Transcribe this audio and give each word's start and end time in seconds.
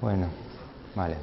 Bueno, 0.00 0.28
vale. 0.94 1.16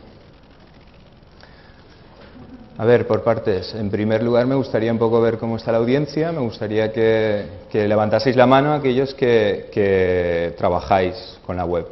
A 2.78 2.84
ver, 2.84 3.08
por 3.08 3.24
partes. 3.24 3.74
En 3.74 3.90
primer 3.90 4.22
lugar, 4.22 4.46
me 4.48 4.56
gustaría 4.56 4.92
un 4.92 5.00
poco 5.00 5.22
ver 5.22 5.38
cómo 5.38 5.56
está 5.56 5.72
la 5.72 5.78
audiencia. 5.78 6.32
Me 6.32 6.40
gustaría 6.40 6.92
que, 6.92 7.48
levantaseis 7.72 8.36
la 8.36 8.46
mano 8.46 8.74
aquellos 8.74 9.14
que, 9.14 9.70
que 9.72 10.54
trabajáis 10.58 11.40
con 11.46 11.56
la 11.56 11.66
web, 11.66 11.88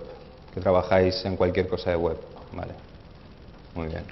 que 0.54 0.60
trabajáis 0.60 1.24
en 1.24 1.38
cualquier 1.38 1.68
cosa 1.68 1.92
de 1.92 1.96
web. 1.96 2.18
Vale. 2.52 2.74
Muy 3.76 3.88
bien. 3.88 4.04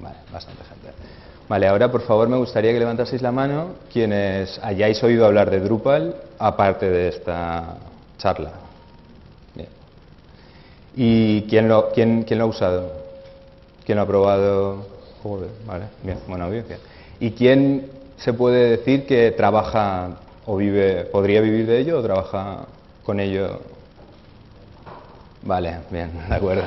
Vale, 0.00 0.16
bastante 0.32 0.64
gente. 0.64 1.29
Vale, 1.50 1.66
ahora 1.66 1.90
por 1.90 2.02
favor 2.02 2.28
me 2.28 2.36
gustaría 2.36 2.72
que 2.72 2.78
levantaseis 2.78 3.22
la 3.22 3.32
mano 3.32 3.74
quienes 3.92 4.60
hayáis 4.62 5.02
oído 5.02 5.26
hablar 5.26 5.50
de 5.50 5.58
Drupal 5.58 6.14
aparte 6.38 6.88
de 6.88 7.08
esta 7.08 7.74
charla. 8.18 8.52
Bien. 9.56 9.68
¿Y 10.94 11.42
quién 11.48 11.68
lo, 11.68 11.90
quién, 11.90 12.22
quién 12.22 12.38
lo 12.38 12.44
ha 12.44 12.48
usado? 12.48 12.92
¿Quién 13.84 13.96
lo 13.96 14.02
ha 14.02 14.06
probado? 14.06 14.86
Joder, 15.24 15.50
vale, 15.66 15.86
bien, 16.04 16.18
buena 16.28 16.44
audiencia. 16.44 16.78
¿Y 17.18 17.32
quién 17.32 17.90
se 18.16 18.32
puede 18.32 18.76
decir 18.76 19.04
que 19.04 19.32
trabaja 19.32 20.18
o 20.46 20.56
vive, 20.56 21.06
podría 21.06 21.40
vivir 21.40 21.66
de 21.66 21.80
ello 21.80 21.98
o 21.98 22.02
trabaja 22.02 22.68
con 23.04 23.18
ello? 23.18 23.60
Vale, 25.42 25.78
bien, 25.90 26.12
de 26.28 26.32
acuerdo. 26.32 26.62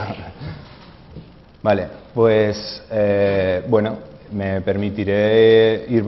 Vale, 1.61 1.87
pues 2.13 2.83
eh, 2.91 3.63
bueno, 3.69 4.11
me 4.33 4.61
permitiré 4.61 5.85
ir, 5.89 6.03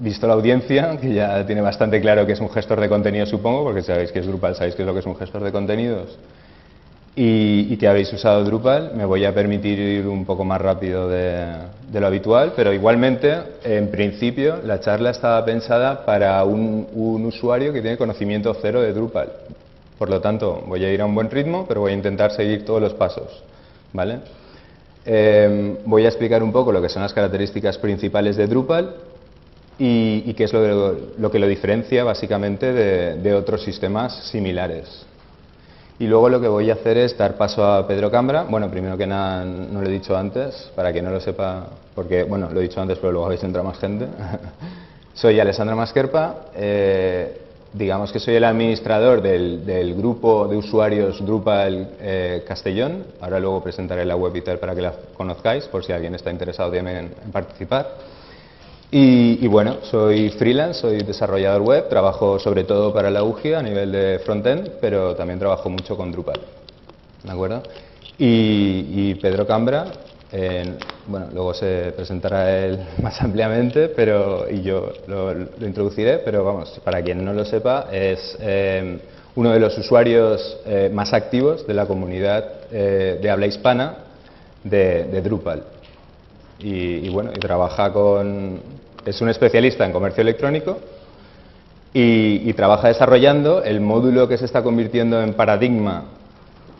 visto 0.00 0.26
la 0.26 0.34
audiencia, 0.34 0.96
que 1.00 1.14
ya 1.14 1.44
tiene 1.46 1.60
bastante 1.60 2.00
claro 2.00 2.26
que 2.26 2.32
es 2.32 2.40
un 2.40 2.50
gestor 2.50 2.80
de 2.80 2.88
contenido, 2.88 3.26
supongo, 3.26 3.64
porque 3.64 3.82
sabéis 3.82 4.12
que 4.12 4.20
es 4.20 4.26
Drupal, 4.26 4.54
sabéis 4.54 4.74
qué 4.74 4.82
es 4.82 4.86
lo 4.86 4.92
que 4.92 5.00
es 5.00 5.06
un 5.06 5.16
gestor 5.16 5.42
de 5.42 5.50
contenidos, 5.52 6.18
y, 7.16 7.72
y 7.72 7.76
que 7.76 7.86
habéis 7.86 8.12
usado 8.12 8.44
Drupal, 8.44 8.92
me 8.94 9.04
voy 9.04 9.24
a 9.24 9.32
permitir 9.32 9.78
ir 9.78 10.06
un 10.06 10.24
poco 10.24 10.44
más 10.44 10.60
rápido 10.60 11.08
de, 11.08 11.46
de 11.90 12.00
lo 12.00 12.06
habitual, 12.06 12.52
pero 12.56 12.72
igualmente, 12.72 13.34
en 13.64 13.88
principio, 13.88 14.60
la 14.64 14.80
charla 14.80 15.10
estaba 15.10 15.44
pensada 15.44 16.04
para 16.04 16.42
un, 16.44 16.88
un 16.92 17.24
usuario 17.24 17.72
que 17.72 17.80
tiene 17.80 17.96
conocimiento 17.96 18.52
cero 18.60 18.82
de 18.82 18.92
Drupal. 18.92 19.28
Por 19.96 20.10
lo 20.10 20.20
tanto, 20.20 20.64
voy 20.66 20.84
a 20.84 20.92
ir 20.92 21.00
a 21.00 21.06
un 21.06 21.14
buen 21.14 21.30
ritmo, 21.30 21.66
pero 21.68 21.82
voy 21.82 21.92
a 21.92 21.94
intentar 21.94 22.32
seguir 22.32 22.64
todos 22.64 22.82
los 22.82 22.94
pasos, 22.94 23.44
¿vale? 23.92 24.18
Eh, 25.06 25.78
voy 25.84 26.04
a 26.04 26.08
explicar 26.08 26.42
un 26.42 26.52
poco 26.52 26.72
lo 26.72 26.80
que 26.80 26.88
son 26.88 27.02
las 27.02 27.12
características 27.12 27.78
principales 27.78 28.36
de 28.36 28.46
Drupal 28.46 28.94
y, 29.78 30.22
y 30.26 30.34
qué 30.34 30.44
es 30.44 30.52
lo, 30.52 30.96
lo 31.18 31.30
que 31.30 31.38
lo 31.38 31.46
diferencia 31.46 32.04
básicamente 32.04 32.72
de, 32.72 33.16
de 33.16 33.34
otros 33.34 33.62
sistemas 33.62 34.28
similares. 34.30 35.06
Y 35.98 36.06
luego 36.06 36.28
lo 36.28 36.40
que 36.40 36.48
voy 36.48 36.70
a 36.70 36.74
hacer 36.74 36.98
es 36.98 37.16
dar 37.16 37.36
paso 37.36 37.64
a 37.64 37.86
Pedro 37.86 38.10
Cambra. 38.10 38.42
Bueno, 38.42 38.68
primero 38.68 38.96
que 38.96 39.06
nada, 39.06 39.44
no 39.44 39.80
lo 39.80 39.88
he 39.88 39.92
dicho 39.92 40.16
antes, 40.16 40.70
para 40.74 40.92
que 40.92 41.00
no 41.00 41.10
lo 41.10 41.20
sepa, 41.20 41.68
porque, 41.94 42.24
bueno, 42.24 42.50
lo 42.52 42.60
he 42.60 42.64
dicho 42.64 42.80
antes, 42.80 42.98
pero 42.98 43.12
luego 43.12 43.26
habéis 43.26 43.44
entrado 43.44 43.66
más 43.66 43.78
gente. 43.78 44.08
soy 45.14 45.38
Alessandro 45.38 45.76
Masquerpa, 45.76 46.46
eh, 46.56 47.43
digamos 47.74 48.12
que 48.12 48.20
soy 48.20 48.36
el 48.36 48.44
administrador 48.44 49.20
del, 49.20 49.94
grupo 49.94 50.46
de 50.46 50.56
usuarios 50.56 51.24
Drupal 51.24 51.88
eh, 52.00 52.44
Castellón. 52.46 53.04
Ahora 53.20 53.40
luego 53.40 53.62
presentaré 53.62 54.04
la 54.04 54.14
web 54.14 54.34
y 54.36 54.42
tal 54.42 54.58
para 54.58 54.74
que 54.74 54.80
la 54.80 54.94
conozcáis, 55.16 55.64
por 55.66 55.84
si 55.84 55.92
alguien 55.92 56.14
está 56.14 56.30
interesado 56.30 56.70
también 56.70 56.96
en, 56.96 57.32
participar. 57.32 58.14
Y, 58.96 59.48
bueno, 59.48 59.78
soy 59.82 60.30
freelance, 60.30 60.82
soy 60.82 61.02
desarrollador 61.02 61.62
web, 61.62 61.88
trabajo 61.88 62.38
sobre 62.38 62.62
todo 62.62 62.92
para 62.92 63.10
la 63.10 63.24
UGI 63.24 63.54
a 63.54 63.62
nivel 63.62 63.90
de 63.90 64.20
frontend, 64.20 64.70
pero 64.80 65.16
también 65.16 65.40
trabajo 65.40 65.68
mucho 65.68 65.96
con 65.96 66.12
Drupal. 66.12 66.40
¿De 67.24 67.32
acuerdo? 67.32 67.60
Y 68.16 69.16
Pedro 69.16 69.48
Cambra, 69.48 69.86
eh, 70.36 70.64
bueno, 71.06 71.28
luego 71.32 71.54
se 71.54 71.92
presentará 71.94 72.58
él 72.58 72.80
más 73.02 73.22
ampliamente, 73.22 73.88
pero 73.88 74.50
y 74.50 74.62
yo 74.62 74.92
lo, 75.06 75.32
introduciré, 75.64 76.18
pero 76.18 76.44
vamos, 76.44 76.80
para 76.82 77.00
quien 77.02 77.24
no 77.24 77.32
lo 77.32 77.44
sepa, 77.44 77.86
es 77.92 78.36
eh, 78.40 78.98
uno 79.36 79.52
de 79.52 79.60
los 79.60 79.78
usuarios 79.78 80.58
eh, 80.66 80.90
más 80.92 81.12
activos 81.12 81.64
de 81.68 81.74
la 81.74 81.86
comunidad 81.86 82.68
de 82.70 83.30
habla 83.30 83.46
hispana 83.46 83.98
de, 84.64 85.22
Drupal. 85.22 85.62
Y, 86.58 87.08
bueno, 87.10 87.30
y 87.32 87.38
trabaja 87.38 87.92
con, 87.92 88.60
es 89.06 89.20
un 89.20 89.28
especialista 89.28 89.86
en 89.86 89.92
comercio 89.92 90.22
electrónico 90.22 90.80
y 91.92 92.52
trabaja 92.54 92.88
desarrollando 92.88 93.62
el 93.62 93.80
módulo 93.80 94.26
que 94.26 94.38
se 94.38 94.46
está 94.46 94.64
convirtiendo 94.64 95.22
en 95.22 95.34
paradigma 95.34 96.06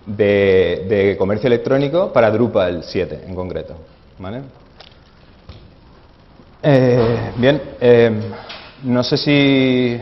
de, 0.06 1.16
comercio 1.18 1.46
electrónico 1.46 2.12
para 2.12 2.30
Drupal 2.30 2.82
7 2.84 3.24
en 3.26 3.34
concreto. 3.34 3.74
¿vale? 4.18 4.42
Eh, 6.62 7.32
bien, 7.36 7.60
eh, 7.80 8.10
no 8.84 9.02
sé 9.02 9.16
si, 9.16 10.00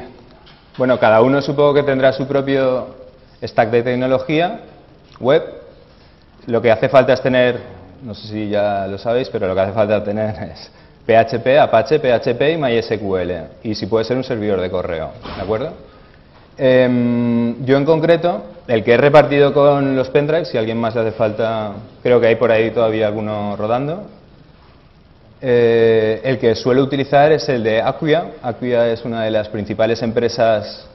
bueno, 0.76 0.98
cada 0.98 1.20
uno 1.22 1.42
supongo 1.42 1.74
que 1.74 1.82
tendrá 1.82 2.12
su 2.12 2.26
propio 2.26 2.94
stack 3.42 3.70
de 3.70 3.82
tecnología 3.82 4.60
web. 5.20 5.42
Lo 6.46 6.60
que 6.60 6.70
hace 6.70 6.88
falta 6.88 7.12
es 7.12 7.22
tener, 7.22 7.60
no 8.02 8.14
sé 8.14 8.28
si 8.28 8.48
ya 8.48 8.86
lo 8.86 8.98
sabéis, 8.98 9.28
pero 9.28 9.46
lo 9.46 9.54
que 9.54 9.60
hace 9.60 9.72
falta 9.72 10.02
tener 10.02 10.34
es 10.52 10.70
PHP, 11.06 11.58
Apache, 11.60 11.98
PHP 11.98 12.40
y 12.52 12.56
MySQL. 12.56 13.32
Y 13.64 13.74
si 13.74 13.86
puede 13.86 14.04
ser 14.04 14.16
un 14.16 14.24
servidor 14.24 14.60
de 14.60 14.70
correo, 14.70 15.10
¿de 15.36 15.42
acuerdo? 15.42 15.72
Eh, 16.58 17.54
yo 17.64 17.76
en 17.76 17.84
concreto, 17.84 18.42
el 18.66 18.84
que 18.84 18.92
he 18.92 18.96
repartido 18.96 19.52
con 19.52 19.96
los 19.96 20.10
pendrives, 20.10 20.48
si 20.48 20.58
alguien 20.58 20.78
más 20.78 20.94
le 20.94 21.00
hace 21.02 21.12
falta, 21.12 21.72
creo 22.02 22.20
que 22.20 22.28
hay 22.28 22.36
por 22.36 22.50
ahí 22.50 22.70
todavía 22.70 23.06
alguno 23.06 23.56
rodando. 23.56 24.06
Eh, 25.40 26.20
el 26.22 26.38
que 26.38 26.54
suelo 26.54 26.82
utilizar 26.82 27.32
es 27.32 27.48
el 27.48 27.64
de 27.64 27.82
Acquia. 27.82 28.32
Acquia 28.42 28.88
es 28.88 29.04
una 29.04 29.24
de 29.24 29.30
las 29.32 29.48
principales 29.48 30.00
empresas 30.02 30.86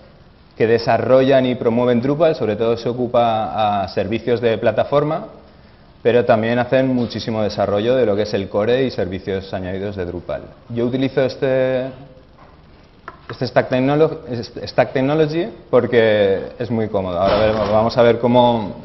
que 0.58 0.66
desarrollan 0.66 1.46
y 1.46 1.56
promueven 1.56 2.02
Drupal, 2.02 2.36
sobre 2.36 2.56
todo 2.56 2.78
se 2.78 2.90
ocupa 2.90 3.84
a 3.84 3.88
servicios 3.90 4.42
de 4.42 4.58
plataforma, 4.58 5.28
pero 6.02 6.26
también 6.26 6.58
hacen 6.58 6.88
muchísimo 6.88 7.44
desarrollo 7.44 7.96
de 7.96 8.06
lo 8.06 8.16
que 8.16 8.24
es 8.24 8.34
el 8.34 8.50
core 8.50 8.86
y 8.86 8.92
servicios 8.92 9.54
añadidos 9.54 9.96
de 9.96 10.06
Drupal. 10.06 10.44
Yo 10.70 10.86
utilizo 10.86 11.22
este, 11.22 11.88
este 13.30 13.46
Stack, 13.48 13.70
Technolo- 13.70 14.22
Stack 14.68 14.94
Technology 14.94 15.50
porque 15.70 16.54
es 16.58 16.72
muy 16.72 16.88
cómodo. 16.90 17.20
Ahora 17.20 17.38
veremos- 17.38 17.72
vamos 17.72 17.98
a 17.98 18.02
ver 18.02 18.20
cómo, 18.20 18.76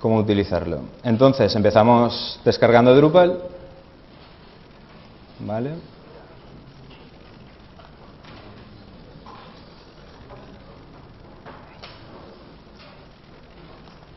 cómo 0.00 0.16
utilizarlo. 0.18 0.80
Entonces, 1.02 1.54
empezamos 1.56 2.40
descargando 2.44 2.94
Drupal. 2.94 3.38
¿Vale? 5.40 5.70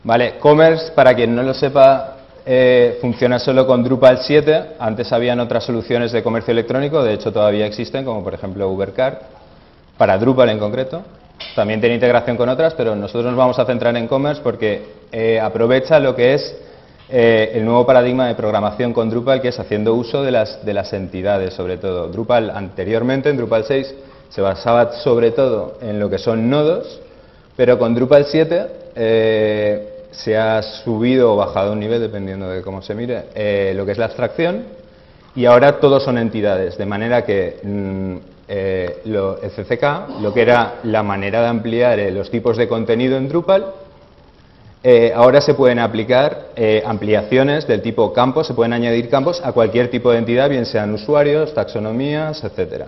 Vale, 0.04 0.38
Commerce, 0.38 0.92
para 0.92 1.14
quien 1.14 1.34
no 1.34 1.42
lo 1.42 1.52
sepa, 1.54 2.17
eh, 2.50 2.96
funciona 3.02 3.38
solo 3.38 3.66
con 3.66 3.84
Drupal 3.84 4.20
7. 4.22 4.76
Antes 4.78 5.12
habían 5.12 5.38
otras 5.38 5.64
soluciones 5.64 6.12
de 6.12 6.22
comercio 6.22 6.52
electrónico, 6.52 7.02
de 7.02 7.12
hecho 7.12 7.30
todavía 7.30 7.66
existen, 7.66 8.06
como 8.06 8.24
por 8.24 8.32
ejemplo 8.32 8.70
Ubercard, 8.70 9.18
para 9.98 10.16
Drupal 10.16 10.48
en 10.48 10.58
concreto. 10.58 11.02
También 11.54 11.78
tiene 11.78 11.96
integración 11.96 12.38
con 12.38 12.48
otras, 12.48 12.72
pero 12.72 12.96
nosotros 12.96 13.26
nos 13.26 13.36
vamos 13.36 13.58
a 13.58 13.66
centrar 13.66 13.94
en 13.98 14.08
Commerce 14.08 14.40
porque 14.42 14.82
eh, 15.12 15.38
aprovecha 15.38 16.00
lo 16.00 16.16
que 16.16 16.32
es 16.32 16.56
eh, 17.10 17.50
el 17.52 17.66
nuevo 17.66 17.84
paradigma 17.84 18.28
de 18.28 18.34
programación 18.34 18.94
con 18.94 19.10
Drupal, 19.10 19.42
que 19.42 19.48
es 19.48 19.60
haciendo 19.60 19.92
uso 19.92 20.22
de 20.22 20.30
las, 20.30 20.64
de 20.64 20.72
las 20.72 20.90
entidades, 20.94 21.52
sobre 21.52 21.76
todo. 21.76 22.08
Drupal 22.08 22.48
anteriormente, 22.48 23.28
en 23.28 23.36
Drupal 23.36 23.64
6, 23.64 23.94
se 24.30 24.40
basaba 24.40 24.92
sobre 24.92 25.32
todo 25.32 25.76
en 25.82 26.00
lo 26.00 26.08
que 26.08 26.16
son 26.16 26.48
nodos, 26.48 26.98
pero 27.56 27.78
con 27.78 27.94
Drupal 27.94 28.24
7 28.24 28.66
eh, 28.96 29.97
se 30.10 30.36
ha 30.36 30.62
subido 30.62 31.32
o 31.32 31.36
bajado 31.36 31.72
un 31.72 31.80
nivel, 31.80 32.00
dependiendo 32.00 32.48
de 32.48 32.62
cómo 32.62 32.82
se 32.82 32.94
mire, 32.94 33.24
eh, 33.34 33.72
lo 33.76 33.84
que 33.86 33.92
es 33.92 33.98
la 33.98 34.06
abstracción, 34.06 34.64
y 35.34 35.44
ahora 35.44 35.78
todos 35.80 36.02
son 36.04 36.18
entidades, 36.18 36.76
de 36.78 36.86
manera 36.86 37.24
que 37.24 37.58
mm, 37.62 38.16
eh, 38.48 39.00
lo- 39.04 39.40
el 39.42 39.50
CCK, 39.50 40.20
lo 40.22 40.32
que 40.32 40.42
era 40.42 40.76
la 40.84 41.02
manera 41.02 41.42
de 41.42 41.48
ampliar 41.48 41.98
eh, 41.98 42.10
los 42.10 42.30
tipos 42.30 42.56
de 42.56 42.66
contenido 42.68 43.16
en 43.16 43.28
Drupal, 43.28 43.66
ahora 45.14 45.40
se 45.42 45.52
pueden 45.54 45.78
aplicar 45.80 46.46
ampliaciones 46.86 47.66
del 47.66 47.82
tipo 47.82 48.10
campos, 48.14 48.46
se 48.46 48.54
pueden 48.54 48.72
añadir 48.72 49.10
campos 49.10 49.38
a 49.44 49.52
cualquier 49.52 49.90
tipo 49.90 50.10
de 50.12 50.18
entidad, 50.18 50.48
bien 50.48 50.64
sean 50.64 50.94
usuarios, 50.94 51.52
taxonomías, 51.52 52.42
etcétera. 52.42 52.86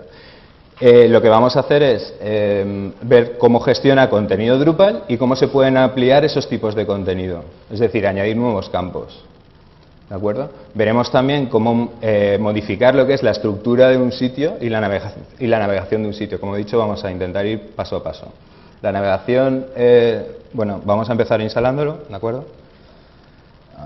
Eh, 0.83 1.07
lo 1.07 1.21
que 1.21 1.29
vamos 1.29 1.55
a 1.55 1.59
hacer 1.59 1.83
es 1.83 2.15
eh, 2.19 2.91
ver 3.03 3.37
cómo 3.37 3.59
gestiona 3.59 4.09
contenido 4.09 4.57
Drupal 4.57 5.03
y 5.07 5.15
cómo 5.17 5.35
se 5.35 5.47
pueden 5.47 5.77
ampliar 5.77 6.25
esos 6.25 6.49
tipos 6.49 6.73
de 6.73 6.87
contenido, 6.87 7.43
es 7.69 7.79
decir, 7.79 8.07
añadir 8.07 8.35
nuevos 8.35 8.67
campos. 8.67 9.23
¿De 10.09 10.15
acuerdo? 10.15 10.49
Veremos 10.73 11.11
también 11.11 11.45
cómo 11.45 11.93
eh, 12.01 12.39
modificar 12.41 12.95
lo 12.95 13.05
que 13.05 13.13
es 13.13 13.21
la 13.21 13.29
estructura 13.29 13.89
de 13.89 13.97
un 13.97 14.11
sitio 14.11 14.57
y 14.59 14.69
la, 14.69 14.81
navegación 14.81 16.01
de 16.01 16.07
un 16.07 16.15
sitio. 16.15 16.39
Como 16.39 16.55
he 16.55 16.57
dicho, 16.57 16.79
vamos 16.79 17.05
a 17.05 17.11
intentar 17.11 17.45
ir 17.45 17.75
paso 17.75 17.97
a 17.97 18.03
paso. 18.03 18.33
La 18.81 18.91
navegación, 18.91 19.67
eh, 19.75 20.39
bueno, 20.51 20.81
vamos 20.83 21.07
a 21.09 21.11
empezar 21.11 21.39
instalándolo, 21.41 21.99
¿de 22.09 22.15
acuerdo? 22.15 22.45
A. 23.77 23.85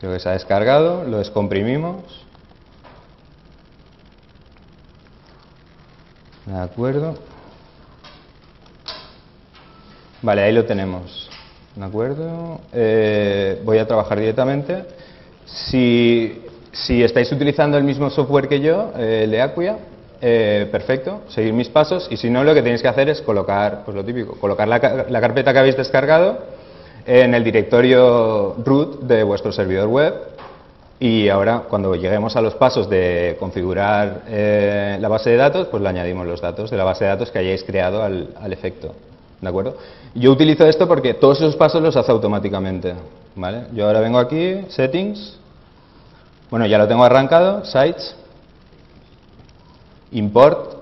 Creo 0.00 0.12
que 0.12 0.18
se 0.18 0.28
ha 0.28 0.32
descargado, 0.32 1.04
lo 1.04 1.18
descomprimimos. 1.18 2.22
De 6.46 6.58
acuerdo. 6.58 7.14
Vale, 10.22 10.42
ahí 10.42 10.52
lo 10.52 10.64
tenemos. 10.64 11.28
¿De 11.74 11.84
acuerdo? 11.84 12.60
Eh, 12.72 13.60
voy 13.64 13.78
a 13.78 13.86
trabajar 13.86 14.18
directamente. 14.18 14.84
Si, 15.46 16.42
si, 16.72 17.02
estáis 17.02 17.30
utilizando 17.32 17.78
el 17.78 17.84
mismo 17.84 18.10
software 18.10 18.48
que 18.48 18.60
yo, 18.60 18.92
el 18.96 19.30
de 19.30 19.40
Acquia, 19.40 19.78
eh, 20.24 20.68
perfecto, 20.70 21.22
seguir 21.26 21.52
mis 21.52 21.68
pasos 21.68 22.06
y 22.08 22.16
si 22.16 22.30
no 22.30 22.44
lo 22.44 22.54
que 22.54 22.62
tenéis 22.62 22.80
que 22.80 22.86
hacer 22.86 23.08
es 23.08 23.20
colocar, 23.22 23.82
pues 23.84 23.96
lo 23.96 24.04
típico, 24.04 24.36
colocar 24.38 24.68
la, 24.68 24.78
carpeta 24.78 25.52
que 25.52 25.58
habéis 25.58 25.76
descargado 25.76 26.38
en 27.04 27.34
el 27.34 27.42
directorio 27.42 28.54
root 28.64 29.00
de 29.00 29.24
vuestro 29.24 29.50
servidor 29.50 29.88
web 29.88 30.14
y 31.02 31.28
ahora 31.28 31.64
cuando 31.68 31.96
lleguemos 31.96 32.36
a 32.36 32.40
los 32.40 32.54
pasos 32.54 32.88
de 32.88 33.36
configurar 33.40 34.22
eh, 34.28 34.98
la 35.00 35.08
base 35.08 35.30
de 35.30 35.36
datos, 35.36 35.66
pues 35.66 35.82
le 35.82 35.88
añadimos 35.88 36.24
los 36.24 36.40
datos 36.40 36.70
de 36.70 36.76
la 36.76 36.84
base 36.84 37.02
de 37.02 37.10
datos 37.10 37.32
que 37.32 37.40
hayáis 37.40 37.64
creado 37.64 38.04
al, 38.04 38.28
al 38.40 38.52
efecto. 38.52 38.94
¿De 39.40 39.48
acuerdo? 39.48 39.76
Yo 40.14 40.30
utilizo 40.30 40.64
esto 40.64 40.86
porque 40.86 41.14
todos 41.14 41.38
esos 41.38 41.56
pasos 41.56 41.82
los 41.82 41.96
hace 41.96 42.12
automáticamente. 42.12 42.94
¿vale? 43.34 43.64
Yo 43.72 43.88
ahora 43.88 43.98
vengo 43.98 44.20
aquí, 44.20 44.64
Settings, 44.68 45.40
bueno, 46.48 46.66
ya 46.66 46.78
lo 46.78 46.86
tengo 46.86 47.02
arrancado, 47.02 47.64
Sites, 47.64 48.14
import 50.12 50.76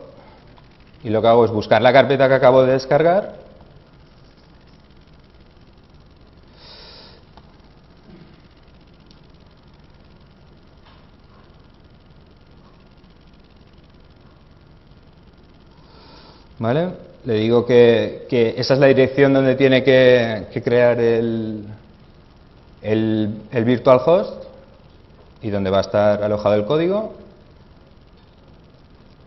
y 1.02 1.08
lo 1.08 1.22
que 1.22 1.28
hago 1.28 1.46
es 1.46 1.50
buscar 1.50 1.80
la 1.80 1.94
carpeta 1.94 2.28
que 2.28 2.34
acabo 2.34 2.64
de 2.64 2.72
descargar 2.72 3.39
¿Vale? 16.60 16.90
Le 17.24 17.34
digo 17.34 17.66
que, 17.66 18.26
esa 18.56 18.74
es 18.74 18.80
la 18.80 18.86
dirección 18.86 19.34
donde 19.34 19.56
tiene 19.56 19.82
que, 19.82 20.46
crear 20.62 21.00
el, 21.00 21.64
el, 22.82 23.34
el 23.50 23.64
virtual 23.64 24.00
host 24.06 24.44
y 25.42 25.50
donde 25.50 25.70
va 25.70 25.78
a 25.78 25.80
estar 25.80 26.22
alojado 26.22 26.54
el 26.54 26.64
código 26.64 27.14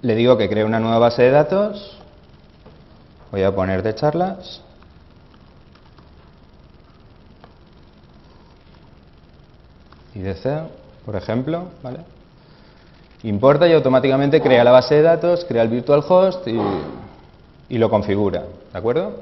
le 0.03 0.15
digo 0.15 0.37
que 0.37 0.49
cree 0.49 0.65
una 0.65 0.81
nueva 0.81 0.99
base 0.99 1.23
de 1.23 1.31
datos, 1.31 1.97
voy 3.31 3.41
a 3.41 3.55
poner 3.55 3.81
de 3.81 3.95
charlas, 3.95 4.61
IDC, 10.13 10.67
por 11.05 11.15
ejemplo, 11.15 11.69
¿vale? 11.81 11.99
Importa 13.23 13.65
y 13.65 13.73
automáticamente 13.73 14.41
crea 14.41 14.65
la 14.65 14.71
base 14.71 14.95
de 14.95 15.03
datos, 15.03 15.45
crea 15.45 15.63
el 15.63 15.69
virtual 15.69 16.03
host 16.07 16.45
y, 16.49 16.59
y 17.73 17.79
lo 17.79 17.89
configura, 17.89 18.43
¿de 18.71 18.77
acuerdo? 18.77 19.13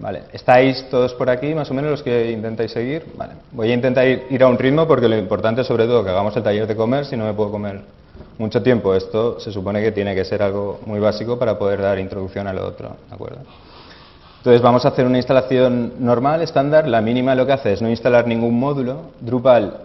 Vale, 0.00 0.22
¿estáis 0.32 0.84
todos 0.90 1.14
por 1.14 1.30
aquí, 1.30 1.54
más 1.54 1.70
o 1.70 1.74
menos, 1.74 1.92
los 1.92 2.02
que 2.02 2.32
intentáis 2.32 2.72
seguir? 2.72 3.04
Vale, 3.16 3.34
voy 3.52 3.70
a 3.70 3.74
intentar 3.74 4.04
ir, 4.04 4.42
a 4.42 4.48
un 4.48 4.58
ritmo 4.58 4.84
porque 4.88 5.08
lo 5.08 5.16
importante 5.16 5.60
es 5.60 5.66
sobre 5.68 5.86
todo 5.86 6.02
que 6.02 6.10
hagamos 6.10 6.36
el 6.36 6.42
taller 6.42 6.66
de 6.66 6.74
comer, 6.74 7.04
si 7.06 7.16
no 7.16 7.24
me 7.24 7.32
puedo 7.32 7.52
comer 7.52 7.82
mucho 8.36 8.60
tiempo. 8.64 8.96
Esto 8.96 9.38
se 9.38 9.52
supone 9.52 9.80
que 9.80 9.92
tiene 9.92 10.12
que 10.12 10.24
ser 10.24 10.42
algo 10.42 10.80
muy 10.86 10.98
básico 10.98 11.38
para 11.38 11.56
poder 11.56 11.82
dar 11.82 12.00
introducción 12.00 12.48
a 12.48 12.52
lo 12.52 12.66
otro, 12.66 12.96
¿de 13.08 13.14
acuerdo? 13.14 13.38
Entonces 14.38 14.60
vamos 14.60 14.84
a 14.84 14.88
hacer 14.88 15.06
una 15.06 15.18
instalación 15.18 15.92
normal, 16.00 16.42
estándar. 16.42 16.88
La 16.88 17.00
mínima 17.00 17.36
lo 17.36 17.46
que 17.46 17.52
hace 17.52 17.74
es 17.74 17.80
no 17.80 17.88
instalar 17.88 18.26
ningún 18.26 18.58
módulo. 18.58 19.12
Drupal 19.20 19.82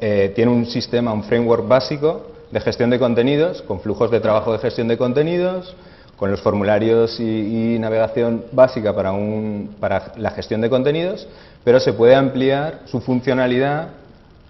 eh, 0.00 0.32
tiene 0.34 0.50
un 0.50 0.66
sistema, 0.66 1.12
un 1.12 1.22
framework 1.22 1.68
básico 1.68 2.22
de 2.50 2.60
gestión 2.60 2.90
de 2.90 2.98
contenidos, 2.98 3.62
con 3.62 3.78
flujos 3.78 4.10
de 4.10 4.18
trabajo 4.18 4.52
de 4.52 4.58
gestión 4.58 4.88
de 4.88 4.98
contenidos, 4.98 5.76
con 6.16 6.30
los 6.30 6.40
formularios 6.40 7.18
y, 7.18 7.76
navegación 7.78 8.44
básica 8.52 8.94
para, 8.94 9.12
un, 9.12 9.76
para 9.80 10.12
la 10.16 10.30
gestión 10.30 10.60
de 10.60 10.70
contenidos, 10.70 11.26
pero 11.64 11.80
se 11.80 11.92
puede 11.92 12.14
ampliar 12.14 12.80
su 12.86 13.00
funcionalidad 13.00 13.88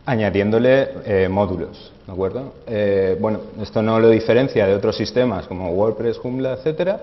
añadiéndole 0.06 0.88
eh, 1.04 1.28
módulos. 1.28 1.92
¿De 2.06 2.12
acuerdo? 2.12 2.52
Eh, 2.66 3.16
bueno, 3.18 3.40
esto 3.62 3.80
no 3.80 3.98
lo 3.98 4.10
diferencia 4.10 4.66
de 4.66 4.74
otros 4.74 4.96
sistemas 4.96 5.46
como 5.46 5.70
WordPress, 5.70 6.18
Joomla, 6.18 6.52
etcétera. 6.54 7.00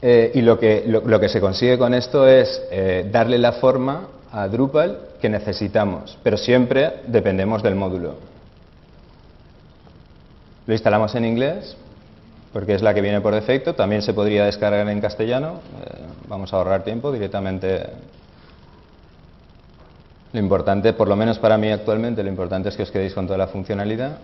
Eh, 0.00 0.32
y 0.34 0.42
lo 0.42 0.58
que, 0.58 0.84
lo, 0.86 1.20
que 1.20 1.28
se 1.28 1.40
consigue 1.40 1.78
con 1.78 1.94
esto 1.94 2.26
es 2.26 2.62
darle 3.10 3.38
la 3.38 3.52
forma 3.52 4.08
a 4.32 4.48
Drupal 4.48 4.98
que 5.20 5.28
necesitamos, 5.28 6.16
pero 6.22 6.36
siempre 6.36 7.00
dependemos 7.06 7.62
del 7.62 7.74
módulo. 7.74 8.14
Lo 10.66 10.72
instalamos 10.72 11.14
en 11.14 11.24
inglés, 11.24 11.76
porque 12.52 12.74
es 12.74 12.82
la 12.82 12.94
que 12.94 13.00
viene 13.00 13.20
por 13.20 13.34
defecto. 13.34 13.74
También 13.74 14.02
se 14.02 14.12
podría 14.12 14.44
descargar 14.44 14.88
en 14.88 15.00
castellano. 15.00 15.60
vamos 16.28 16.52
a 16.52 16.56
ahorrar 16.56 16.84
tiempo 16.84 17.10
directamente 17.12 17.86
lo 20.32 20.40
importante, 20.40 20.94
por 20.94 21.08
lo 21.08 21.16
menos 21.16 21.38
para 21.38 21.58
mí 21.58 21.70
actualmente, 21.70 22.22
lo 22.22 22.30
importante 22.30 22.70
es 22.70 22.76
que 22.76 22.84
os 22.84 22.90
quedéis 22.90 23.12
con 23.12 23.26
toda 23.26 23.38
la 23.38 23.48
funcionalidad. 23.48 24.18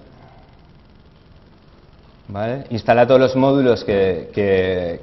¿Vale? 2.28 2.64
Instala 2.70 3.06
todos 3.06 3.20
los 3.20 3.36
módulos 3.36 3.84
que, 3.84 4.28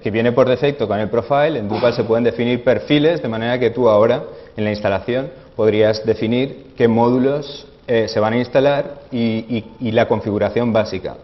que, 0.02 0.12
viene 0.12 0.32
por 0.32 0.48
defecto 0.48 0.88
con 0.88 1.00
el 1.00 1.10
profile. 1.10 1.58
En 1.58 1.68
Drupal 1.68 1.94
se 1.94 2.04
pueden 2.04 2.24
definir 2.24 2.64
perfiles, 2.64 3.22
de 3.22 3.28
manera 3.28 3.58
que 3.60 3.72
tú 3.72 3.90
ahora, 3.90 4.24
en 4.56 4.64
la 4.64 4.70
instalación, 4.70 5.32
podrías 5.56 6.06
definir 6.06 6.74
qué 6.78 6.88
módulos 6.88 7.68
eh, 7.88 8.08
se 8.08 8.20
van 8.20 8.34
a 8.34 8.38
instalar 8.38 9.00
y, 9.12 9.64
y 9.80 9.92
la 9.92 10.08
configuración 10.08 10.72
básica. 10.72 11.16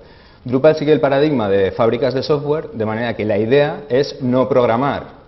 Drupal 0.43 0.75
sigue 0.75 0.91
el 0.91 0.99
paradigma 0.99 1.49
de 1.49 1.71
fábricas 1.71 2.13
de 2.13 2.23
software, 2.23 2.69
de 2.71 2.85
manera 2.85 3.15
que 3.15 3.25
la 3.25 3.37
idea 3.37 3.83
es 3.89 4.21
no 4.21 4.49
programar, 4.49 5.21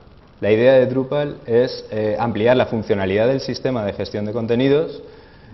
la 0.43 0.51
idea 0.51 0.73
de 0.73 0.87
Drupal 0.87 1.37
es 1.45 1.85
eh, 1.89 2.17
ampliar 2.19 2.57
la 2.57 2.65
funcionalidad 2.65 3.27
del 3.27 3.39
sistema 3.39 3.85
de 3.85 3.93
gestión 3.93 4.25
de 4.25 4.33
contenidos 4.33 5.01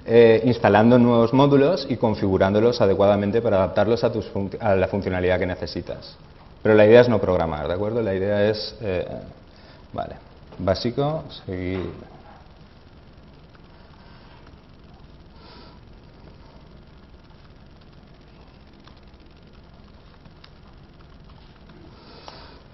eh, 0.07 0.41
instalando 0.45 0.97
nuevos 0.97 1.31
módulos 1.31 1.85
y 1.87 1.95
configurándolos 1.95 2.81
adecuadamente 2.81 3.39
para 3.39 3.57
adaptarlos 3.57 4.03
a, 4.03 4.11
a, 4.61 4.75
la 4.75 4.87
funcionalidad 4.87 5.37
que 5.37 5.45
necesitas. 5.45 6.17
Pero 6.63 6.73
la 6.73 6.87
idea 6.87 7.01
es 7.01 7.07
no 7.07 7.21
programar, 7.21 7.67
¿de 7.67 7.73
acuerdo? 7.75 8.01
La 8.01 8.15
idea 8.15 8.49
es, 8.49 8.75
eh, 8.81 9.05
vale, 9.93 10.15
básico, 10.57 11.23
seguir... 11.45 11.81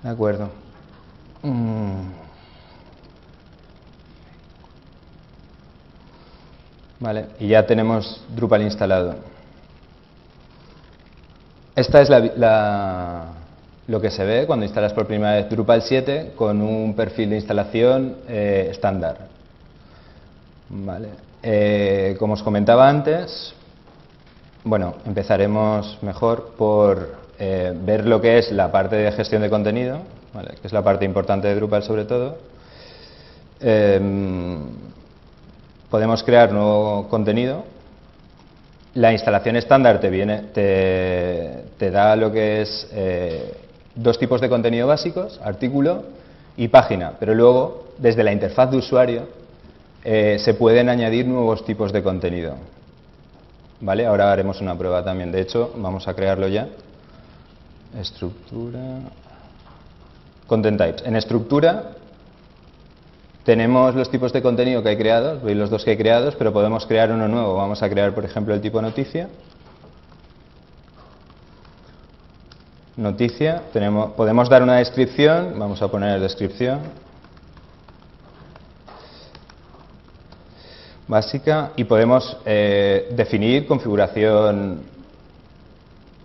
De 0.06 0.12
acuerdo. 0.12 0.50
Mm. 1.42 2.10
Vale, 7.00 7.26
y 7.40 7.48
ya 7.48 7.66
tenemos 7.66 8.24
Drupal 8.36 8.62
instalado. 8.62 9.16
Esta 11.76 12.02
es 12.04 12.10
la, 12.10 13.30
lo 13.88 14.00
que 14.00 14.12
se 14.12 14.24
ve 14.24 14.46
cuando 14.46 14.64
instalas 14.64 14.94
por 14.94 15.08
primera 15.08 15.38
vez 15.38 15.50
Drupal 15.50 15.82
7 15.82 16.34
con 16.36 16.62
un 16.62 16.96
perfil 16.96 17.32
de 17.32 17.38
instalación 17.38 18.18
eh, 18.28 18.68
estándar. 18.70 19.18
Vale. 20.70 21.10
Eh, 21.42 22.16
como 22.20 22.36
os 22.36 22.44
comentaba 22.44 22.88
antes, 22.88 23.56
bueno, 24.64 24.98
empezaremos 25.08 25.98
mejor 26.04 26.54
por 26.56 27.25
eh, 27.40 27.74
ver 27.76 28.06
lo 28.06 28.22
que 28.22 28.38
es 28.38 28.52
la 28.52 28.72
parte 28.72 28.96
de 28.96 29.12
gestión 29.12 29.42
de 29.42 29.50
contenido, 29.50 30.00
que 30.62 30.68
es 30.68 30.74
la 30.74 30.84
parte 30.84 31.06
importante 31.06 31.48
de 31.48 31.56
Drupal 31.56 31.84
sobre 31.84 32.06
todo. 32.06 32.38
Em, 33.60 34.60
podemos 35.90 36.24
crear 36.24 36.52
nuevo 36.52 37.08
contenido. 37.10 37.64
La 38.96 39.12
instalación 39.12 39.56
estándar 39.56 40.00
te, 40.00 40.10
viene, 40.10 40.44
te, 40.54 41.92
da 41.92 42.16
lo 42.16 42.32
que 42.32 42.62
es 42.62 42.88
eh, 42.94 43.54
dos 43.94 44.18
tipos 44.18 44.40
de 44.40 44.50
contenido 44.50 44.88
básicos, 44.88 45.40
artículo 45.44 46.04
y 46.56 46.70
página, 46.70 47.14
pero 47.20 47.34
luego 47.36 47.88
desde 47.98 48.24
la 48.24 48.32
interfaz 48.32 48.72
de 48.72 48.78
usuario 48.78 49.28
eh, 50.04 50.38
se 50.40 50.54
pueden 50.54 50.88
añadir 50.88 51.26
nuevos 51.26 51.66
tipos 51.66 51.92
de 51.92 52.04
contenido. 52.04 52.56
¿Vale? 53.82 54.06
Ahora 54.06 54.32
haremos 54.32 54.62
una 54.62 54.78
prueba 54.78 55.04
también. 55.04 55.32
De 55.32 55.42
hecho, 55.42 55.74
vamos 55.76 56.08
a 56.08 56.14
crearlo 56.14 56.48
ya. 56.48 56.68
Estructura. 58.00 59.00
Content 60.48 60.78
types. 60.78 61.04
En 61.06 61.16
estructura 61.16 61.92
tenemos 63.44 63.96
los 63.96 64.10
tipos 64.10 64.34
de 64.34 64.42
contenido 64.42 64.82
que 64.82 64.90
hay 64.90 64.98
creados, 64.98 65.42
veis 65.44 65.58
los 65.58 65.70
dos 65.70 65.84
que 65.84 65.92
hay 65.92 65.98
creados, 65.98 66.36
pero 66.36 66.52
podemos 66.52 66.86
crear 66.86 67.12
uno 67.12 67.28
nuevo. 67.28 67.56
Vamos 67.56 67.82
a 67.84 67.90
crear, 67.90 68.14
por 68.14 68.26
ejemplo, 68.26 68.54
el 68.54 68.62
tipo 68.62 68.82
noticia. 68.82 69.30
noticia, 72.98 73.64
tenemos, 73.74 74.12
podemos 74.12 74.50
dar 74.50 74.64
una 74.64 74.78
descripción, 74.78 75.60
vamos 75.60 75.82
a 75.82 75.88
poner 75.90 76.20
descripción 76.20 76.80
básica 81.08 81.72
y 81.76 81.84
podemos 81.84 82.38
eh, 82.46 83.10
definir 83.16 83.68
configuración 83.68 84.82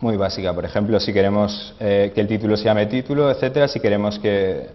muy 0.00 0.16
básica. 0.16 0.52
Por 0.54 0.64
ejemplo, 0.64 0.99
si 0.99 1.12
queremos 1.12 1.75
eh, 1.78 2.12
que 2.14 2.21
el 2.21 2.28
título 2.28 2.57
se 2.57 2.64
llame 2.64 2.87
título, 2.87 3.30
etcétera, 3.30 3.69
si 3.69 3.80
queremos 3.80 4.19
que, 4.19 4.66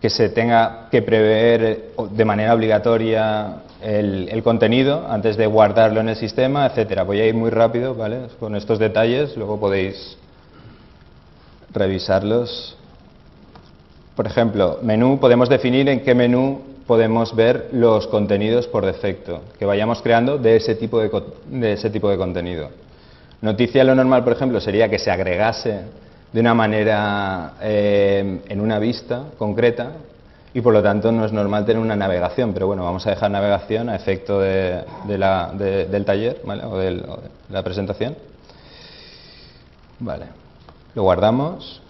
que 0.00 0.10
se 0.10 0.28
tenga 0.30 0.88
que 0.90 1.02
prever 1.02 1.92
de 2.10 2.24
manera 2.24 2.54
obligatoria 2.54 3.62
el, 3.80 4.28
el, 4.30 4.42
contenido 4.42 5.06
antes 5.08 5.36
de 5.36 5.46
guardarlo 5.46 6.00
en 6.00 6.08
el 6.08 6.16
sistema, 6.16 6.66
etcétera. 6.66 7.04
Voy 7.04 7.20
a 7.20 7.26
ir 7.26 7.34
muy 7.34 7.50
rápido, 7.50 7.94
¿vale? 7.94 8.26
Con 8.40 8.56
estos 8.56 8.78
detalles, 8.78 9.36
luego 9.36 9.60
podéis 9.60 10.16
revisarlos. 11.72 12.76
Por 14.16 14.26
ejemplo, 14.26 14.78
menú, 14.82 15.18
podemos 15.18 15.48
definir 15.48 15.88
en 15.88 16.00
qué 16.00 16.14
menú 16.14 16.62
podemos 16.86 17.34
ver 17.34 17.68
los 17.72 18.06
contenidos 18.06 18.66
por 18.68 18.84
defecto 18.84 19.40
que 19.58 19.64
vayamos 19.64 20.02
creando 20.02 20.38
de 20.38 20.56
ese 20.56 20.74
tipo 20.74 21.00
de, 21.00 21.10
de, 21.46 21.72
ese 21.72 21.90
tipo 21.90 22.10
de 22.10 22.16
contenido. 22.16 22.68
Noticia 23.44 23.84
lo 23.84 23.94
normal, 23.94 24.24
por 24.24 24.32
ejemplo, 24.32 24.58
sería 24.58 24.88
que 24.88 24.98
se 24.98 25.10
agregase 25.10 25.82
de 26.32 26.40
una 26.40 26.54
manera 26.54 27.52
eh, 27.60 28.40
en 28.48 28.58
una 28.58 28.78
vista 28.78 29.24
concreta 29.36 29.90
y 30.54 30.62
por 30.62 30.72
lo 30.72 30.82
tanto 30.82 31.12
no 31.12 31.26
es 31.26 31.32
normal 31.32 31.66
tener 31.66 31.82
una 31.82 31.94
navegación, 31.94 32.54
pero 32.54 32.66
bueno, 32.66 32.84
vamos 32.84 33.06
a 33.06 33.10
dejar 33.10 33.30
navegación 33.30 33.90
a 33.90 33.96
efecto 33.96 34.40
de, 34.40 34.82
de 35.06 35.18
la, 35.18 35.52
del 35.52 36.06
taller 36.06 36.40
¿vale? 36.42 36.64
o, 36.64 36.70
o 36.70 36.78
de 36.78 37.02
la 37.50 37.62
presentación. 37.62 38.16
Vale. 39.98 40.24
Lo 40.94 41.02
guardamos. 41.02 41.82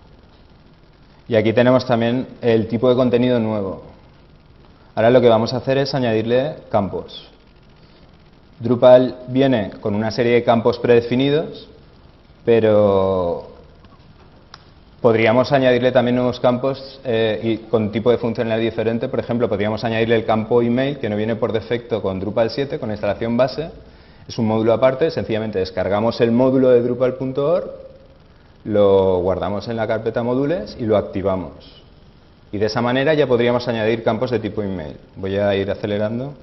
Y 1.29 1.37
aquí 1.37 1.53
tenemos 1.53 1.87
también 1.87 2.27
el 2.43 2.67
tipo 2.67 2.89
de 2.89 2.97
contenido 2.97 3.39
nuevo. 3.39 3.85
Ahora 4.97 5.11
lo 5.11 5.21
que 5.21 5.29
vamos 5.29 5.55
a 5.55 5.59
hacer 5.59 5.79
es 5.79 5.95
añadirle 5.95 6.57
campos. 6.69 7.31
Drupal 8.61 9.17
viene 9.29 9.73
con 9.81 9.95
una 9.95 10.11
serie 10.11 10.35
de 10.35 10.45
campos 10.45 10.79
predefinidos, 10.79 11.69
pero 12.45 13.49
podríamos 15.01 15.53
añadirle 15.53 15.93
también 15.93 16.17
nuevos 16.17 16.41
campos 16.41 17.01
eh, 17.05 17.41
y 17.43 17.57
con 17.69 17.91
tipo 17.93 18.11
de 18.11 18.19
funcionalidad 18.19 18.71
diferente. 18.71 19.09
Por 19.09 19.21
ejemplo, 19.21 19.49
podríamos 19.49 19.85
añadirle 19.85 20.17
el 20.17 20.25
campo 20.25 20.63
email, 20.63 20.99
que 20.99 21.09
no 21.09 21.17
viene 21.17 21.37
por 21.37 21.53
defecto 21.53 22.01
con 22.01 22.21
Drupal 22.21 22.51
7, 22.51 22.79
con 22.79 22.91
instalación 22.91 23.37
base. 23.37 23.71
Es 24.29 24.39
un 24.39 24.47
módulo 24.47 24.73
aparte, 24.73 25.11
sencillamente 25.11 25.59
descargamos 25.59 26.21
el 26.21 26.33
módulo 26.33 26.71
de 26.71 26.83
Drupal.org 26.83 27.85
lo 28.65 29.21
guardamos 29.21 29.69
en 29.69 29.77
la 29.77 29.87
carpeta 29.87 30.23
módulos 30.23 30.77
y 30.79 30.85
lo 30.85 30.97
activamos. 30.97 31.53
Y 32.51 32.59
de 32.59 32.67
esa 32.67 32.81
manera 32.81 33.13
ya 33.15 33.27
podríamos 33.27 33.67
añadir 33.69 34.03
campos 34.03 34.31
de 34.31 34.39
tipo 34.39 34.63
email. 34.63 34.97
Voy 35.17 35.37
a 35.37 35.55
ir 35.55 35.71
acelerando. 35.71 36.35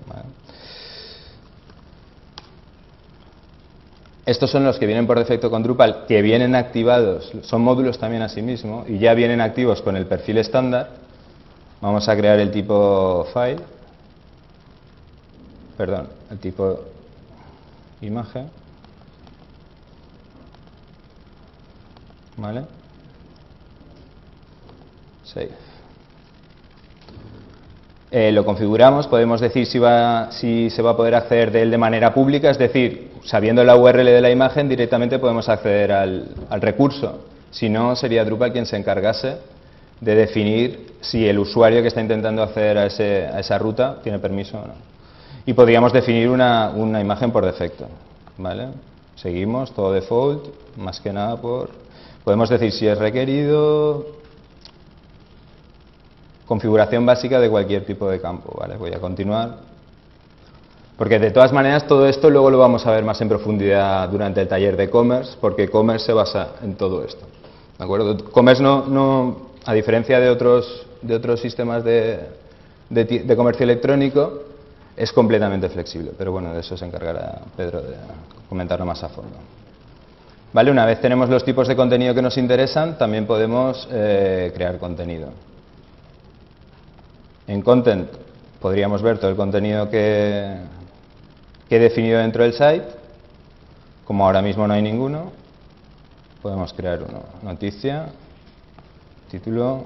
Estos 4.25 4.51
son 4.51 4.63
los 4.63 4.77
que 4.77 4.85
vienen 4.85 5.07
por 5.07 5.17
defecto 5.17 5.49
con 5.49 5.63
Drupal, 5.63 6.05
que 6.07 6.21
vienen 6.21 6.53
activados, 6.53 7.31
son 7.41 7.61
módulos 7.61 7.97
también 7.97 8.21
asimismo, 8.21 8.85
y 8.87 8.99
ya 8.99 9.15
vienen 9.15 9.41
activos 9.41 9.81
con 9.81 9.97
el 9.97 10.05
perfil 10.05 10.37
estándar. 10.37 10.89
Vamos 11.81 12.07
a 12.07 12.15
crear 12.15 12.39
el 12.39 12.51
tipo 12.51 13.25
file, 13.33 13.61
perdón, 15.75 16.07
el 16.29 16.37
tipo 16.37 16.81
imagen. 18.01 18.49
¿Vale? 22.37 22.63
Save. 25.23 25.49
Eh, 28.11 28.31
lo 28.31 28.45
configuramos, 28.45 29.07
podemos 29.07 29.41
decir 29.41 29.65
si, 29.65 29.79
va, 29.79 30.31
si 30.31 30.69
se 30.69 30.81
va 30.81 30.91
a 30.91 30.97
poder 30.97 31.15
acceder 31.15 31.51
de 31.51 31.61
él 31.63 31.71
de 31.71 31.77
manera 31.77 32.13
pública, 32.13 32.49
es 32.49 32.57
decir, 32.57 33.10
sabiendo 33.23 33.63
la 33.63 33.75
URL 33.75 34.05
de 34.05 34.21
la 34.21 34.29
imagen 34.29 34.67
directamente 34.67 35.19
podemos 35.19 35.49
acceder 35.49 35.91
al, 35.91 36.61
recurso. 36.61 37.25
Si 37.51 37.69
no, 37.69 37.95
sería 37.95 38.23
Drupal 38.23 38.51
quien 38.51 38.65
se 38.65 38.77
encargase 38.77 39.37
de 39.99 40.15
definir 40.15 40.93
si 41.01 41.27
el 41.27 41.39
usuario 41.39 41.81
que 41.81 41.89
está 41.89 42.01
intentando 42.01 42.43
acceder 42.43 42.77
a, 42.77 42.85
ese, 42.85 43.27
a 43.27 43.39
esa 43.39 43.57
ruta 43.57 43.97
tiene 44.03 44.19
permiso 44.19 44.57
o 44.57 44.67
no. 44.67 44.73
Y 45.45 45.53
podríamos 45.53 45.91
definir 45.91 46.29
una, 46.29 46.69
una 46.69 47.01
imagen 47.01 47.31
por 47.31 47.45
defecto. 47.45 47.87
¿vale? 48.37 48.67
Seguimos, 49.15 49.73
todo 49.73 49.93
default, 49.93 50.47
más 50.77 50.99
que 50.99 51.11
nada 51.11 51.37
por 51.37 51.81
Podemos 52.23 52.49
decir 52.49 52.71
si 52.71 52.85
es 52.85 52.97
requerido, 52.99 54.05
configuración 56.45 57.03
básica 57.03 57.39
de 57.39 57.49
cualquier 57.49 57.83
tipo 57.83 58.07
de 58.09 58.21
campo. 58.21 58.55
¿vale? 58.59 58.77
Voy 58.77 58.93
a 58.93 58.99
continuar. 58.99 59.70
Porque 61.01 61.17
de 61.17 61.31
todas 61.31 61.51
maneras 61.51 61.87
todo 61.87 62.05
esto 62.05 62.29
luego 62.29 62.51
lo 62.51 62.59
vamos 62.59 62.85
a 62.85 62.91
ver 62.91 63.03
más 63.03 63.19
en 63.21 63.27
profundidad 63.27 64.07
durante 64.07 64.39
el 64.39 64.47
taller 64.47 64.77
de 64.77 64.87
Commerce, 64.87 65.35
porque 65.41 65.67
Commerce 65.67 66.05
se 66.05 66.13
basa 66.13 66.49
en 66.61 66.75
todo 66.75 67.03
esto. 67.03 67.25
¿De 67.79 67.83
acuerdo? 67.83 68.15
Commerce 68.25 68.61
no, 68.61 68.85
no 68.85 69.49
a 69.65 69.73
diferencia 69.73 70.19
de 70.19 70.29
otros, 70.29 70.85
de 71.01 71.15
otros 71.15 71.41
sistemas 71.41 71.83
de, 71.83 72.19
de, 72.91 73.35
comercio 73.35 73.63
electrónico, 73.63 74.43
es 74.95 75.11
completamente 75.11 75.69
flexible. 75.69 76.11
Pero 76.15 76.33
bueno, 76.33 76.53
de 76.53 76.59
eso 76.59 76.77
se 76.77 76.85
encargará 76.85 77.41
Pedro 77.57 77.81
de 77.81 77.95
comentarlo 78.47 78.85
más 78.85 79.03
a 79.03 79.09
fondo. 79.09 79.37
¿Vale? 80.53 80.69
Una 80.69 80.85
vez 80.85 81.01
tenemos 81.01 81.29
los 81.29 81.43
tipos 81.43 81.67
de 81.67 81.75
contenido 81.75 82.13
que 82.13 82.21
nos 82.21 82.37
interesan, 82.37 82.99
también 82.99 83.25
podemos 83.25 83.87
eh, 83.91 84.51
crear 84.53 84.77
contenido. 84.77 85.29
En 87.47 87.63
Content 87.63 88.07
podríamos 88.59 89.01
ver 89.01 89.17
todo 89.17 89.31
el 89.31 89.35
contenido 89.35 89.89
que, 89.89 90.57
que 91.71 91.77
he 91.77 91.79
definido 91.79 92.19
dentro 92.19 92.43
del 92.43 92.51
site. 92.51 92.83
Como 94.03 94.25
ahora 94.25 94.41
mismo 94.41 94.67
no 94.67 94.73
hay 94.73 94.81
ninguno, 94.81 95.31
podemos 96.41 96.73
crear 96.73 97.01
uno. 97.01 97.23
Noticia, 97.41 98.07
título. 99.29 99.85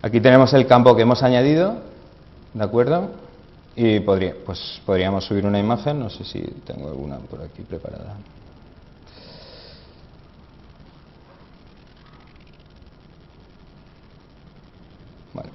Aquí 0.00 0.20
tenemos 0.20 0.54
el 0.54 0.68
campo 0.68 0.94
que 0.94 1.02
hemos 1.02 1.24
añadido, 1.24 1.80
¿de 2.54 2.62
acuerdo? 2.62 3.10
Y 3.74 3.98
podría, 3.98 4.36
pues 4.46 4.80
podríamos 4.86 5.24
subir 5.24 5.44
una 5.44 5.58
imagen, 5.58 5.98
no 5.98 6.08
sé 6.08 6.22
si 6.22 6.40
tengo 6.64 6.86
alguna 6.86 7.16
por 7.18 7.42
aquí 7.42 7.62
preparada. 7.62 8.14
Vale. 15.34 15.50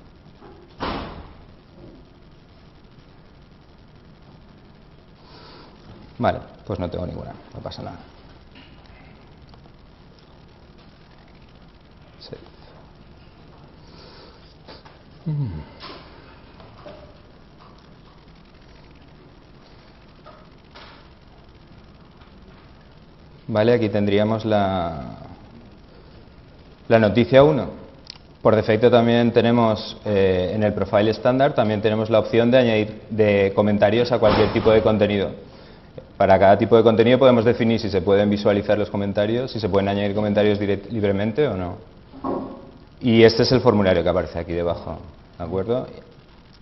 Vale, 6.18 6.40
pues 6.66 6.80
no 6.80 6.90
tengo 6.90 7.06
ninguna, 7.06 7.34
no 7.54 7.60
pasa 7.60 7.84
nada. 7.84 7.98
Vale, 23.48 23.74
aquí 23.74 23.90
tendríamos 23.90 24.44
la, 24.46 25.18
la 26.88 27.00
noticia 27.00 27.44
1. 27.44 27.86
Por 28.42 28.56
defecto 28.56 28.92
también 28.92 29.32
tenemos 29.32 29.98
eh, 30.06 30.52
en 30.54 30.64
el 30.64 30.74
profile 30.74 31.12
estándar, 31.12 31.54
también 31.54 31.82
tenemos 31.82 32.10
la 32.10 32.20
opción 32.20 32.52
de 32.52 32.58
añadir 32.60 33.02
de 33.10 33.54
comentarios 33.56 34.12
a 34.12 34.20
cualquier 34.20 34.54
tipo 34.54 34.72
de 34.72 34.82
contenido. 34.82 35.32
Para 36.18 36.40
cada 36.40 36.58
tipo 36.58 36.78
de 36.78 36.84
contenido 36.84 37.20
podemos 37.20 37.44
definir 37.44 37.80
si 37.80 37.90
se 37.90 38.02
pueden 38.02 38.30
visualizar 38.30 38.78
los 38.78 38.90
comentarios, 38.90 39.52
si 39.52 39.60
se 39.60 39.68
pueden 39.68 39.90
añadir 39.90 40.16
comentarios 40.16 40.60
libremente 40.60 41.48
o 41.48 41.58
no. 41.58 41.78
Y 43.02 43.24
este 43.24 43.44
es 43.44 43.52
el 43.52 43.60
formulario 43.60 44.02
que 44.02 44.10
aparece 44.10 44.40
aquí 44.40 44.54
debajo. 44.54 44.98
¿De 45.38 45.44
acuerdo? 45.44 45.88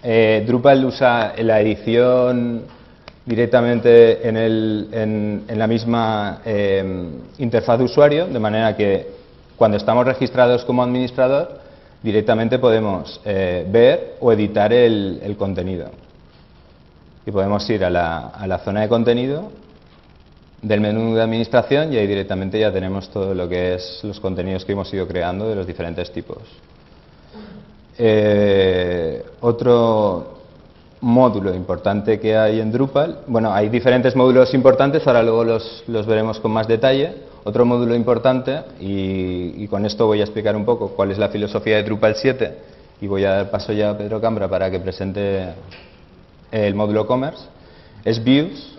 Eh, 0.01 0.43
Drupal 0.45 0.83
usa 0.83 1.33
la 1.38 1.62
edición 1.62 2.63
directamente 3.25 4.27
en, 4.27 5.43
la 5.48 5.67
misma 5.67 6.41
eh, 6.45 7.10
interfaz 7.38 7.77
de 7.77 7.86
usuario, 7.86 8.27
de 8.27 8.39
manera 8.39 8.75
que 8.75 9.07
cuando 9.55 9.77
estamos 9.77 10.05
registrados 10.05 10.65
como 10.65 10.83
administrador, 10.83 11.60
directamente 12.01 12.60
podemos 12.60 13.22
eh, 13.24 13.65
ver 13.69 14.15
o 14.19 14.31
editar 14.33 14.74
el, 14.74 15.36
contenido. 15.38 15.86
Y 17.25 17.32
podemos 17.32 17.70
ir 17.70 17.86
a 17.86 17.89
la, 17.89 18.27
a 18.27 18.48
la 18.48 18.60
zona 18.60 18.82
de 18.82 18.89
contenido 18.89 19.51
del 20.62 20.80
menú 20.80 21.15
de 21.15 21.22
administración 21.22 21.92
y 21.92 21.98
ahí 21.98 22.08
directamente 22.08 22.58
ya 22.60 22.72
tenemos 22.72 23.10
todo 23.10 23.34
lo 23.34 23.50
que 23.50 23.75
es 23.75 24.00
los 24.03 24.20
contenidos 24.20 24.63
que 24.63 24.72
hemos 24.72 24.94
ido 24.94 25.08
creando 25.08 25.50
de 25.50 25.56
los 25.56 25.68
diferentes 25.68 26.12
tipos. 26.12 26.38
Eh, 27.98 29.24
otro, 29.42 30.34
módulo 31.03 31.53
importante 31.53 32.20
que 32.20 32.36
hay 32.36 32.62
en 32.62 32.72
Drupal. 32.72 33.20
Bueno, 33.27 33.53
hay 33.53 33.70
diferentes 33.70 34.15
módulos 34.15 34.53
importantes, 34.53 35.06
ahora 35.06 35.22
luego 35.22 35.44
los, 35.44 35.84
los 35.88 36.06
veremos 36.06 36.39
con 36.39 36.51
más 36.51 36.68
detalle. 36.68 37.13
Otro 37.44 37.65
módulo 37.65 37.94
importante, 37.94 38.62
y, 38.80 39.68
con 39.68 39.86
esto 39.86 40.08
voy 40.08 40.22
a 40.22 40.24
explicar 40.24 40.56
un 40.56 40.63
poco 40.63 40.89
cuál 40.96 41.12
es 41.12 41.18
la 41.18 41.27
filosofía 41.27 41.75
de 41.75 41.84
Drupal 41.84 42.15
7, 42.15 42.58
y 43.01 43.08
voy 43.08 43.25
a 43.25 43.32
dar 43.32 43.51
paso 43.51 43.74
ya 43.74 43.89
a 43.89 43.98
Pedro 43.98 44.22
Cambra 44.22 44.48
para 44.48 44.72
que 44.72 44.80
presente 44.80 45.50
el 46.53 46.75
módulo 46.75 47.07
Commerce, 47.07 47.43
es 48.05 48.24
Views. 48.24 48.75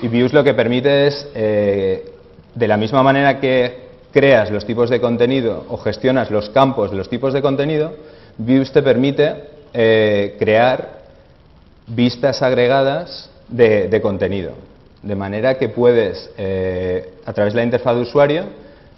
Y 0.00 0.08
Views 0.08 0.32
lo 0.32 0.44
que 0.44 0.54
permite 0.54 1.08
es, 1.08 1.28
eh, 1.34 2.12
de 2.54 2.68
la 2.68 2.76
misma 2.76 3.02
manera 3.02 3.40
que 3.40 3.90
creas 4.12 4.50
los 4.50 4.64
tipos 4.64 4.88
de 4.90 5.00
contenido 5.00 5.64
o 5.68 5.76
gestionas 5.76 6.30
los 6.30 6.50
campos 6.50 6.90
de 6.90 6.96
los 6.96 7.08
tipos 7.08 7.32
de 7.32 7.42
contenido, 7.42 7.94
Views 8.38 8.72
te 8.72 8.82
permite 8.82 9.34
eh, 9.74 10.36
crear 10.38 11.00
vistas 11.86 12.42
agregadas 12.42 13.28
de, 13.48 14.00
contenido. 14.00 14.52
De 15.02 15.16
manera 15.16 15.58
que 15.58 15.68
puedes, 15.68 16.30
eh, 16.38 17.14
a 17.26 17.32
través 17.32 17.52
de 17.54 17.58
la 17.58 17.64
interfaz 17.64 17.96
de 17.96 18.02
usuario, 18.02 18.44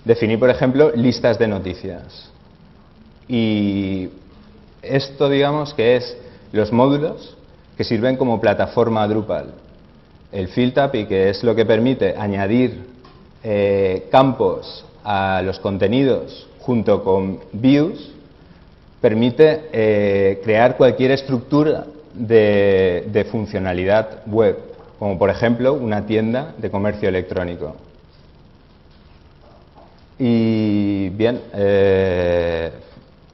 definir, 0.04 0.38
por 0.38 0.50
ejemplo, 0.50 0.92
listas 0.94 1.38
de 1.38 1.48
noticias. 1.48 2.30
Y 3.26 4.10
esto, 4.82 5.30
digamos, 5.30 5.72
que 5.72 5.96
es 5.96 6.16
los 6.52 6.72
módulos 6.72 7.36
que 7.76 7.84
sirven 7.84 8.16
como 8.16 8.40
plataforma 8.40 9.06
Drupal. 9.08 9.54
El 10.30 10.48
field 10.48 10.94
y 10.94 11.04
que 11.06 11.30
es 11.30 11.42
lo 11.44 11.54
que 11.54 11.66
permite 11.66 12.14
añadir 12.16 12.86
eh, 13.44 14.08
campos 14.10 14.84
a 15.04 15.42
los 15.44 15.58
contenidos 15.58 16.48
junto 16.60 17.02
con 17.02 17.40
views, 17.52 18.12
permite 19.00 19.68
eh, 19.72 20.40
crear 20.44 20.76
cualquier 20.76 21.10
estructura 21.10 21.84
de, 22.14 23.26
funcionalidad 23.30 24.24
web, 24.26 24.58
como 24.98 25.18
por 25.18 25.28
ejemplo 25.28 25.74
una 25.74 26.06
tienda 26.06 26.54
de 26.56 26.70
comercio 26.70 27.08
electrónico. 27.08 27.74
Y 30.18 31.08
bien, 31.10 31.40
eh, 31.52 32.70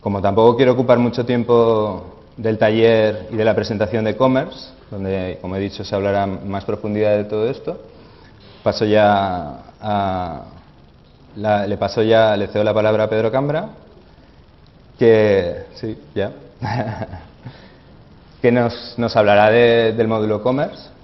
como 0.00 0.22
tampoco 0.22 0.56
quiero 0.56 0.72
ocupar 0.72 0.98
mucho 0.98 1.26
tiempo 1.26 2.17
del 2.38 2.56
taller 2.56 3.26
y 3.30 3.36
de 3.36 3.44
la 3.44 3.54
presentación 3.54 4.04
de 4.04 4.16
Commerce, 4.16 4.70
donde, 4.90 5.38
como 5.42 5.56
he 5.56 5.60
dicho, 5.60 5.84
se 5.84 5.94
hablará 5.94 6.26
más 6.26 6.64
profundidad 6.64 7.16
de 7.16 7.24
todo 7.24 7.50
esto, 7.50 7.78
paso 8.62 8.84
ya 8.84 9.58
a, 9.80 10.44
le 11.36 11.76
paso 11.76 12.02
ya, 12.02 12.36
le 12.36 12.46
cedo 12.46 12.64
la 12.64 12.72
palabra 12.72 13.04
a 13.04 13.10
Pedro 13.10 13.30
Cambra, 13.30 13.70
que, 14.98 15.66
sí, 15.74 15.98
ya, 16.14 16.32
que 18.40 18.52
nos, 18.52 18.94
nos 18.96 19.14
hablará 19.16 19.50
del 19.50 20.08
módulo 20.08 20.42
Commerce 20.42 20.97